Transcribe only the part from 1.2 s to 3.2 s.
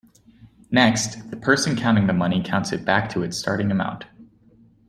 the person counting the money counts it back